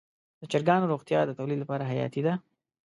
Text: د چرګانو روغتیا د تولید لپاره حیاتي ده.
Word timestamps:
د 0.39 0.41
چرګانو 0.51 0.89
روغتیا 0.91 1.19
د 1.25 1.31
تولید 1.39 1.59
لپاره 1.61 1.87
حیاتي 1.91 2.21
ده. 2.27 2.33